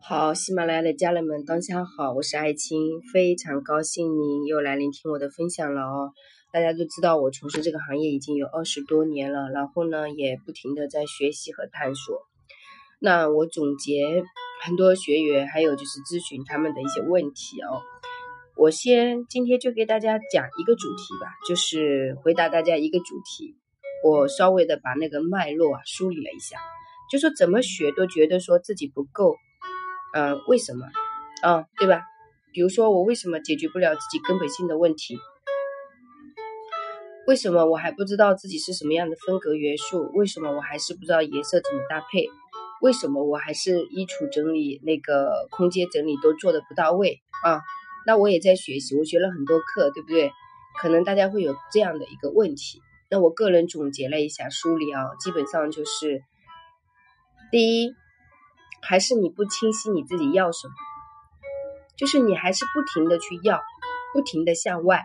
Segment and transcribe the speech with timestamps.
[0.00, 6.12] 好，喜马拉雅的家人们，当下好，我是爱青，非常高兴您又来聆听我的分享了哦。
[6.50, 12.22] 大家都知道，我从事这个行业已经有二十多年了，然后呢，也不停的在学习和探索。
[13.00, 14.24] 那我总结
[14.62, 17.82] 很多学员，还有就是咨询他们的一些问题哦。
[18.56, 23.56] 我先今天就给大家讲一个主题吧，就是回答大家一个主题。
[24.04, 26.56] 我稍微的把那个脉络啊梳理了一下，
[27.10, 29.36] 就说怎么学都觉得说自己不够。
[30.14, 30.86] 嗯，为什么？
[31.42, 32.02] 啊，对吧？
[32.52, 35.18] 比如说我为什么解决不了自己根本性的问题？
[37.26, 40.10] 为什么我还不知道自己是什么样的风格元素？
[40.14, 42.26] 为什么我还是不知道颜色怎么搭配？
[42.80, 47.60] 为什么我还是衣橱整理、那个空间整理都做的不到位啊？
[48.06, 50.32] 那我也在学习，我学了很多课，对不对？
[50.80, 52.80] 可能大家会有这样的一个问题。
[53.10, 56.22] 那我个人总结了一下梳理啊，基本上就是
[57.52, 57.94] 第一。
[58.82, 60.74] 还是你不清晰你自己要什么，
[61.96, 63.60] 就是你还是不停的去要，
[64.12, 65.04] 不停的向外，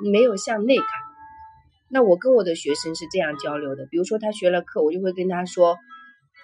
[0.00, 0.86] 没有向内看。
[1.88, 5.78] 那我跟我的学生是这样交流的，比如说他学了课，我就会跟他说，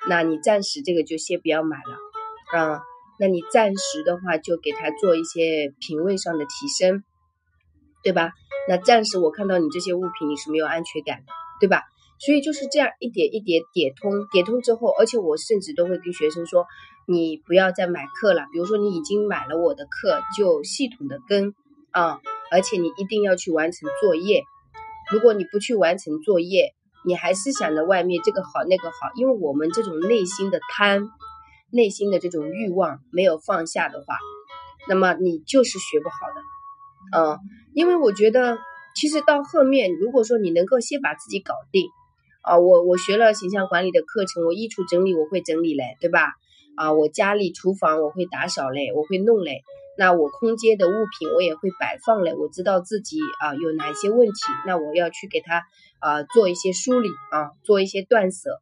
[0.08, 2.82] 那你暂时这个就先不要买了，啊，
[3.18, 7.02] 那你暂时的话就给他做一些品味上的提升，
[8.02, 8.32] 对吧？
[8.68, 11.82] 那暂时我看到你这些物品你是没有安全感的，对吧？
[12.20, 16.66] 所以就是这样一点一点点通，点通之后，而且我甚至都会跟学生说，
[17.06, 18.46] 你不要再买课了。
[18.52, 21.54] 比如说你已经买了我的课，就系统的跟
[21.92, 24.42] 啊，而且你一定要去完成作业。
[25.10, 26.74] 如果你不去完成作业，
[27.06, 31.08] 你还是想着外面这个好那个好，因为我们这种内心的贪，
[31.70, 34.18] 内心的这种欲望没有放下的话，
[34.90, 36.42] 那么你就是学不好的。
[37.18, 37.38] 嗯，
[37.72, 38.58] 因为我觉得
[38.94, 41.88] 其实到后面，如果说你能够先把自己搞定。
[42.42, 46.32] 啊，我我学了形象管理的课程，我衣橱整理我会整理嘞，对吧？
[46.76, 49.62] 啊，我家里厨房我会打扫嘞，我会弄嘞。
[49.98, 54.34] 那我空间的物品我也会摆放嘞，我知道自己啊有哪些问题，
[54.66, 55.64] 那我要去给他
[55.98, 58.60] 啊做一些梳理啊，做一些断舍。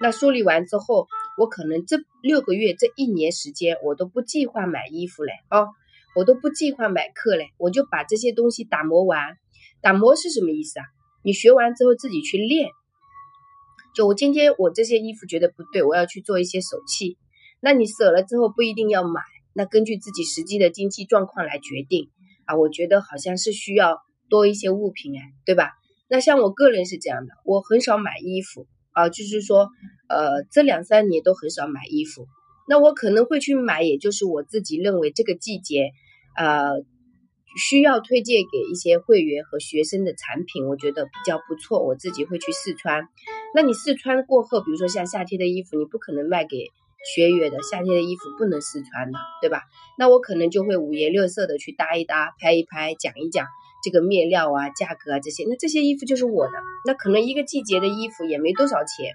[0.00, 1.06] 那梳理完之后，
[1.38, 5.68] 我可能这六个月这一年时间我都不计划买衣服嘞，啊，
[6.16, 9.36] 我都不计划买课嘞，我就把这些东西打磨完。
[9.82, 10.86] 打磨是什么意思啊？
[11.22, 12.68] 你学完之后自己去练。
[13.94, 17.16] 就我今天我这些衣服觉得不对，我要去做一些手气。
[17.60, 19.20] 那你舍了之后不一定要买，
[19.52, 22.08] 那根据自己实际的经济状况来决定
[22.46, 22.56] 啊。
[22.56, 23.98] 我觉得好像是需要
[24.28, 25.72] 多一些物品哎，对吧？
[26.08, 29.68] 那像我个人是这样的，我很少买衣服啊，就是说
[30.08, 32.26] 呃这两三年都很少买衣服。
[32.68, 35.90] 那我可能会去买，也就是我自己认为这个季节
[36.36, 36.84] 呃。
[37.56, 43.08] 需要推荐给一些会员和学生的产品，我觉得比较不错，我自己会去试穿。
[43.54, 46.66] 那你试穿过后，比如说像夏天的衣服，你不可能卖给
[47.14, 49.62] 学员的，夏天的衣服不能试穿的，对吧？
[49.98, 53.46] 那我可能就会五颜六色的去搭一搭、拍一拍、讲一讲
[53.82, 55.44] 这个面料啊、价格啊这些。
[55.48, 56.52] 那这些衣服就是我的，
[56.86, 59.14] 那可能一个季节的衣服也没多少钱，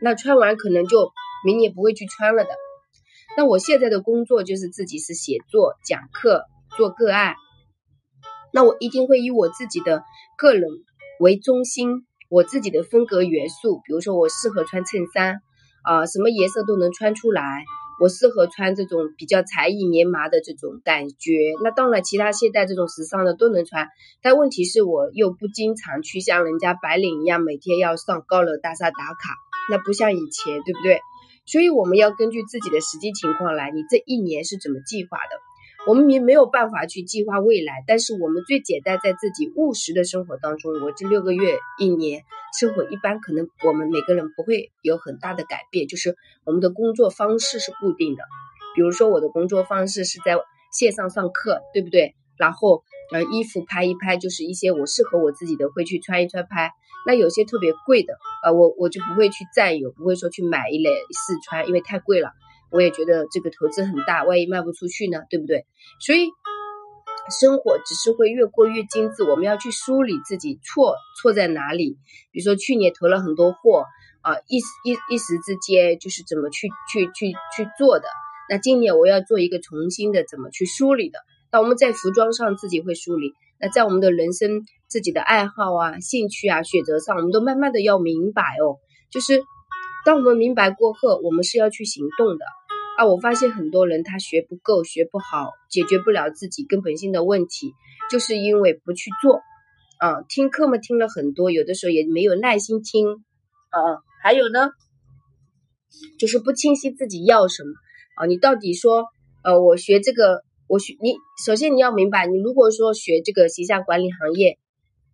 [0.00, 1.12] 那穿完可能就
[1.44, 2.50] 明年不会去穿了的。
[3.36, 6.44] 那我现在的工作就是自己是写作、讲课、
[6.76, 7.34] 做个案。
[8.52, 10.04] 那我一定会以我自己的
[10.36, 10.70] 个人
[11.18, 15.40] 为中心，我自己的风格元素，比如说我适合穿衬衫，
[15.82, 17.64] 啊，什么颜色都能穿出来。
[18.00, 21.54] 我适合穿这种比较才艺棉麻的这种感觉。
[21.62, 23.88] 那当然，其他现代这种时尚的都能穿，
[24.20, 29.36] 但问题是我又不经常去像人家白领一样每天要上高楼大厦打卡，
[29.70, 30.98] 那不像以前，对不对？
[31.46, 35.38] 所以我们要根据自己的实际情况来，你这一年是怎么计划的？
[35.86, 42.22] 我们没没有办法去计划未来，但是我们最简单，在自己务实的生活当中，我这六个月、一年
[42.58, 48.22] 生活一般，可能我们每个人不会有很大的改变，就是我们的工作方式是固定的。
[48.74, 50.38] 比如说我的工作方式是在
[50.72, 52.14] 线上上课，对不对？
[52.38, 56.70] 然后呃衣服拍一拍，就是一些我适合我自己的会去穿一穿拍。
[57.06, 62.30] 那有些特别贵的，呃我我就不会去占有，不会说去买一类试穿，因为太贵了。
[62.70, 65.66] 我也觉得这个投资很大，万一卖不出去呢，对不对？
[66.00, 66.28] 所以
[67.40, 71.96] 生活只是会越过越精致，我们要去梳理自己错错在哪里。
[72.32, 73.84] 比如说去年投了很多货
[74.22, 78.08] 啊，一时一一时之间就是怎么去去去去做的。
[78.50, 81.18] 那今年我要做一个重新的怎么去梳理的。
[81.50, 88.80] 那我们在服装上自己会梳理，那在我们的人生自己的爱好啊、兴趣啊、选择上，我们都慢慢的要明白哦。
[89.10, 89.40] 就是
[90.04, 92.44] 当我们明白过后，我们是要去行动的。
[92.98, 97.72] 啊，我发现很多人他学不够，学不好，解决不了自己根本性的问题，
[98.10, 99.40] 就是因为不去做。
[99.98, 103.08] 啊，听课嘛听了很多，有的时候也没有耐心听。
[103.70, 103.78] 啊，
[104.22, 104.68] 还有呢，
[106.18, 107.70] 就是不清晰自己要什么。
[108.16, 109.06] 啊，你到底说，
[109.42, 114.58] 呃，我学这个，我学你，首先你要明白，你如果说学这个形象管理行业，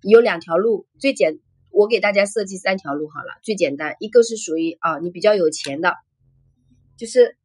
[0.03, 1.39] 有两条路，最简，
[1.72, 5.94] 我给大家设计三条路好了，最简单，一个是属于啊，你比较有钱的，
[6.96, 7.37] 就是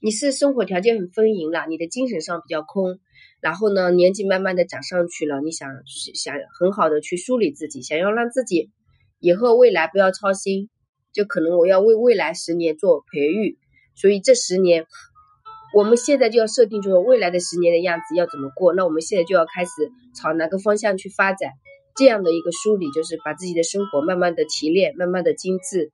[0.00, 2.98] 你是生活条件很丰盈了，你的精神上比较空，
[3.40, 5.68] 然后呢，年纪慢慢的长上去了，你想
[6.14, 8.70] 想很好的去梳理自己，想要让自己
[9.18, 10.68] 以后未来不要操心。
[11.12, 13.58] 就可能我要为未来十年做培育，
[13.96, 14.86] 所以这十年，
[15.74, 18.72] 我们现在就要设定，就是未来的十年的样子要怎么过。
[18.74, 19.70] 那我们现在就要开始
[20.14, 21.50] 朝哪个方向去发展，
[21.96, 25.92] 这样的一个梳理，就是把自己的生活慢慢的提炼，慢慢的精致。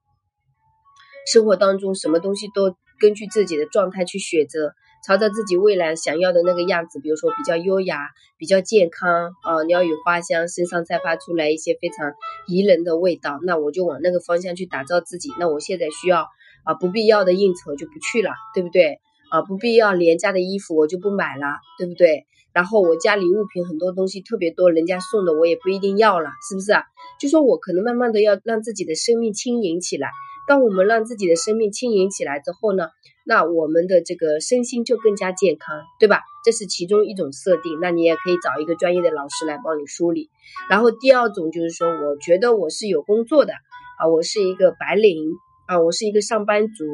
[1.27, 4.75] 生活当中什么东西都根据自己的状态去选择。
[5.05, 7.97] 朝着自己未来想要的那个样子，比如说比较优雅、
[8.39, 12.13] 比较健康啊，鸟语花香，身上散发出来一些非常
[12.49, 15.29] 宜人的味道，那我就往那个方向去打造自己。
[15.39, 16.27] 那我现在需要
[16.65, 18.99] 啊，不必要的应酬就不去了，对不对？
[19.31, 22.27] 啊，不必要廉价的衣服我就不买了，对不对？
[22.57, 26.85] 然后我家里物品很多东西特别多，人家送的我也不一定要了，是不是啊？
[27.21, 30.09] 就说我可能慢慢的要让自己的生命轻盈起来。
[30.49, 32.89] 当我们让自己的生命轻盈起来之后呢？
[33.27, 36.23] 那我们的这个身心就更加健康，对吧？
[36.47, 37.79] 这是其中一种设定。
[37.83, 40.31] 那你也可以找一个专业的老师来帮你梳理。
[40.71, 43.53] 然后第二种就是说，我觉得我是有工作的
[43.99, 45.29] 啊，我是一个白领
[45.67, 46.87] 啊，我是一个上班族。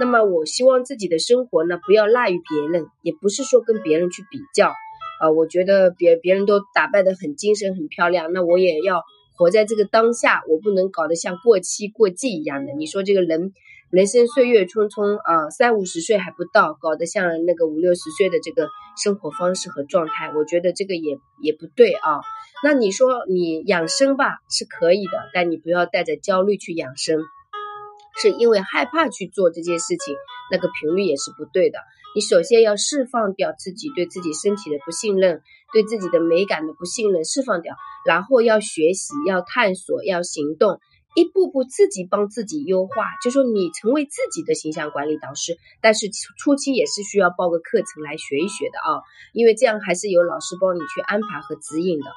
[0.00, 4.72] 那么我希望自己的生活呢，不要落于别人，也不是说跟别人去比较
[5.20, 5.30] 啊。
[5.30, 9.02] 我觉得别别人都打扮的很精神、很漂亮，那我也要
[9.36, 12.72] 活在这个当下，我不能搞得像过期过季一样的。
[12.72, 13.52] 你说这个人。
[13.88, 18.68] 人生岁月匆匆啊，三五十岁还不到，搞得像那个五六十岁的这个
[19.00, 22.18] 生活方式和状态，我觉得这个也也不对啊。
[22.64, 27.20] 那你说你养生吧是可以的，但你不要带着焦虑去养生，
[28.20, 30.14] 是因为害怕去做这件事情，
[30.50, 31.78] 那个频率也是不对的。
[32.14, 35.42] 你首先要释放掉自己对自己身体的不信任，
[35.72, 37.76] 对自己的美感的不信任，释放掉，
[38.06, 40.80] 然后要学习，要探索，要行动。
[41.14, 42.92] 一步步自己帮自己优化，
[43.24, 49.00] 就说你成为自己的形象管理导师，但是初期也是需要报个课程来学一学的啊，
[49.32, 52.10] 因为这样还是有老师帮你去安排和指引的。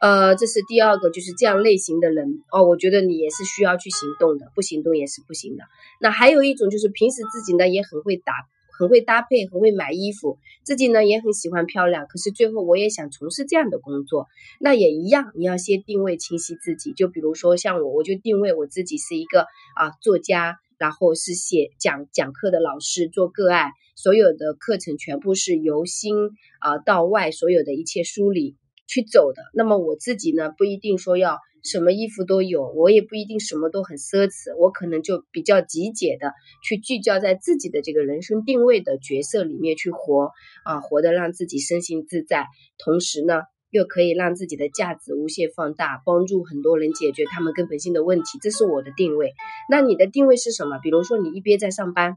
[0.00, 5.64] 呃，这是第二个，就是这样类型的人哦，我觉得你也是需要去行动的，不行动也是不行的。
[6.00, 8.32] 那还有一种就是平时自己呢也很会打。
[8.78, 12.06] 很会搭配，很会买衣服，自己呢也很喜欢漂亮。
[12.08, 14.26] 可是最后我也想从事这样的工作，
[14.58, 16.94] 那也一样，你要先定位清晰自己。
[16.94, 19.42] 就比如说像我，我就定位我自己是一个
[19.76, 26.30] 啊作家，然后是写讲讲课的老师，做个案，所有的课程全部是由心
[26.60, 28.56] 啊到外，所有的一切梳理
[28.90, 29.42] 去走的。
[29.54, 31.38] 那么我自己呢，不一定说要。
[31.62, 36.32] 什么衣服都有，我也不一定什么都很奢侈，我可能就比较极简的
[36.64, 40.30] 去聚焦在自己的这个人生定位的角色里面去活
[40.64, 42.46] 啊，活得让自己身心自在，
[42.82, 49.34] 同时呢又可以让自己的价值无限放大，帮助很多人解决他们根本性的问题，这是我的定位。
[49.68, 50.78] 那你的定位是什么？
[50.78, 52.16] 比如说你一边在上班。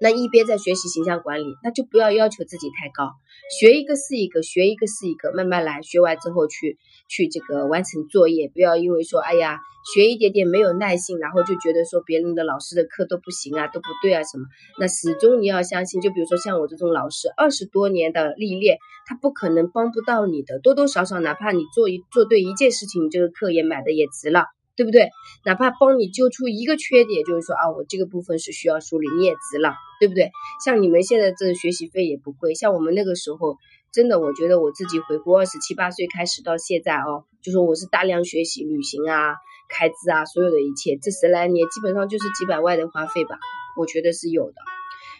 [0.00, 3.12] 那一边在学习形象管理，那就不要要求自己太高，
[3.60, 9.58] 学一个是一个，学一个是一个，慢慢来，学完之后去去这个完成作业，不要因为说哎呀
[9.94, 14.46] 学一点点没有耐心，然后就觉得说别人的老师的课都不行啊，都不对啊什么。
[14.78, 24.46] 那始终你要相信，就比如说像我这种老师，二十多年的历练，他不可能帮不到你的，多多少少哪怕你做一做对一件事情，你这个课也买的也值了。
[24.80, 25.10] 对不对？
[25.44, 30.30] 哪怕帮你揪出一个缺点，就是说啊，我这个部分是需要梳理，你也值了，对不对？
[30.64, 33.58] 像你们现在这学习费也不贵，像我们那个时候，
[33.92, 39.34] 真的，我觉得我自己回国二十七八岁开始到现在哦，就说我是大量学习、旅行啊、
[39.68, 43.38] 开支啊，所有的一切，这十来年基本上就是几百万的花费吧，
[43.76, 44.54] 我觉得是有的。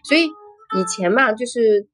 [0.04, 1.86] 所以以前嘛，就是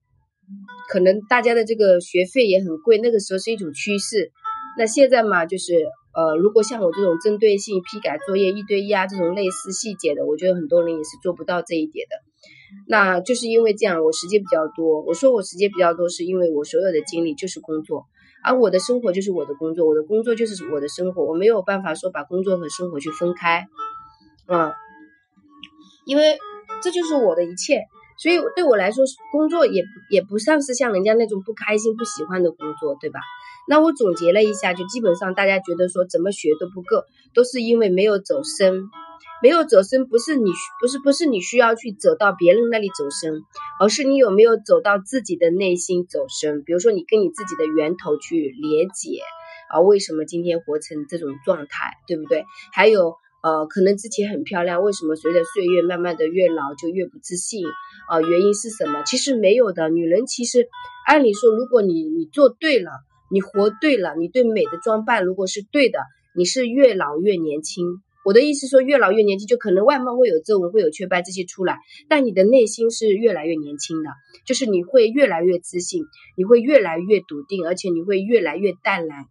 [0.89, 4.31] 可能大家的这个学费也很贵，那个时候是一种趋势。
[4.79, 5.75] 那现在嘛，就是。
[6.17, 12.17] 呃，如果像我这种针对性批改作业一对一啊，这种类似细节的，我觉得很多人也是做不到这一点的。
[12.89, 15.03] 那就是因为这样，我时间比较多。
[15.03, 18.07] 我说我时间比较多，是因为我所有的精力就是工作，
[18.43, 23.67] 而我的生活就是我的工作，我的工作就是我的生活，我没有办法说把工作和生活去分开，
[24.47, 24.73] 啊，
[26.07, 26.39] 因为
[26.83, 27.83] 这就是我的一切。
[28.19, 33.21] 所以对我来说，工作也也不算是像人家那种不开心、不喜欢的工作，对吧？
[33.69, 38.85] 那我总结了一下，就基本上大家觉得说怎么学都不够，都是因为没有走深，
[39.43, 43.43] 没有走深，不是你需不是不是你需要去走到别人那里走深，
[43.81, 46.63] 而是你有没有走到自己的内心走深。
[46.65, 49.19] 比如说你跟你自己的源头去连接
[49.71, 52.45] 啊，为什么今天活成这种状态，对不对？
[52.73, 53.15] 还有。
[53.43, 57.65] 呃，可能之前很漂亮，为什么随着岁月慢慢的越老就越不自信？
[58.09, 59.05] 啊，原因是什么？
[59.05, 59.89] 其实没有的。
[59.89, 60.67] 女人其实
[61.07, 62.91] 按理说，如果你你做对了，
[63.31, 66.01] 你活对了，你对美的装扮如果是对的，
[66.37, 67.85] 你是越老越年轻。
[68.25, 71.79] 我的意思说，越老越年轻，就可能外貌会有皱纹，会有雀斑这些出来，
[72.09, 74.11] 但你的内心是越来越年轻的，
[74.47, 76.03] 就是你会越来越自信，
[76.37, 79.27] 你会越来越笃定，而且你会越来越淡然，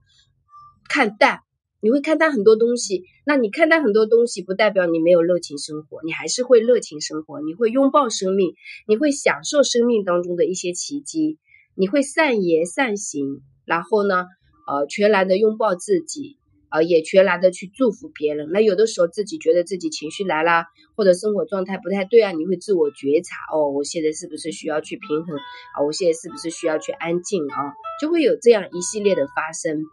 [0.89, 1.39] 看淡。
[1.81, 8.55] 你会看淡很多东西，那你看淡很多东西，不代表你没有热情生活，你还是会热情生活，你会拥抱生命，
[8.87, 11.37] 你会享受生命当中的一些奇迹，
[11.75, 14.25] 你会善言善行，然后呢，
[14.67, 16.37] 呃，全然的拥抱自己，
[16.69, 18.49] 呃，也全然的去祝福别人。
[18.51, 25.83] 那有的时候自己觉得自己情绪来啦，或者生活状态不太对啊，你会自我觉察，哦，我现在是不是需要去平衡啊？
[25.85, 27.73] 我现在是不是需要去安静啊？
[28.01, 29.83] 就会有这样一系列的发生。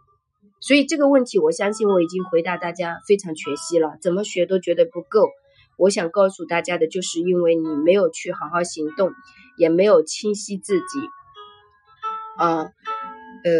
[0.59, 3.97] 所以这个问题，我相信我已经回答大家非常全息了。
[4.01, 5.27] 怎么学都觉得不够。
[5.77, 9.11] 我想告诉大家的，就是因为你没有去好好行动，
[9.57, 10.83] 也没有清晰自己。
[12.37, 12.71] 啊，
[13.43, 13.51] 呃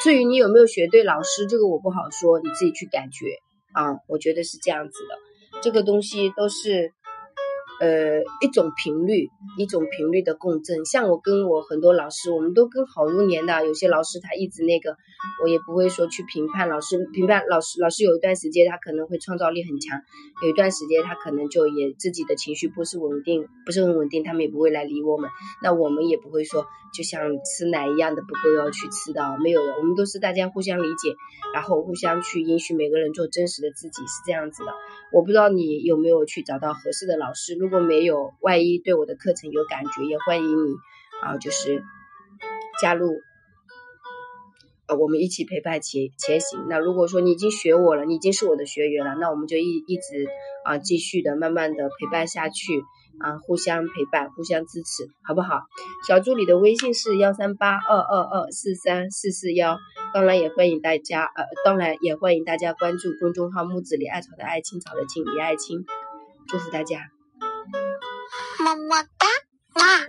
[0.00, 3.26] 至于你有没有学对老师，这个我不好说，你自己去感觉
[3.72, 4.00] 啊。
[4.06, 6.92] 我觉得是这样子的，这个东西都是。
[7.80, 10.84] 呃，一种频率，一种频率的共振。
[10.84, 14.96] 像我跟我很多老师，我们都跟好多年的，有些老师他一直那个，
[15.44, 17.80] 我也不会说去评判老师，评判老师。
[17.80, 20.00] 老师有一段时间他可能会创造力很强，
[20.42, 25.30] 有一段时间他可能就也自己的情绪不是稳定，不是很稳定，他们也不会来理我们。
[25.62, 31.14] 那我们也不会说就像吃奶一样的不够要去吃的，没有的，我们都是大家互相理解，
[31.54, 34.72] 然后互相去允许每个人做真实的自己，是这样子的。
[35.12, 37.54] 我不知道你有没有去找到合适的老师。
[37.58, 40.74] 如如果没有，万一对我的课程有感觉，也欢迎你
[41.20, 41.84] 啊，就是
[42.80, 43.20] 加入，
[44.86, 46.64] 呃，我们一起陪伴前前行。
[46.66, 50.28] 那如果说你已经学我了，你已经是我的学员了，那我们就一一直
[50.64, 52.82] 啊，继续的慢慢的陪伴下去
[53.20, 55.64] 啊，互相陪伴，互相支持，好不好？
[56.06, 59.76] 小助理的微信是幺三八二二二四三四四幺，
[60.14, 65.84] 当然也欢迎大家，呃，当然也欢迎大家关注公众号木子李艾草的爱青草的青李爱青，
[66.48, 67.10] 祝福大家。
[68.68, 69.26] 么么哒，
[69.74, 70.06] 哇！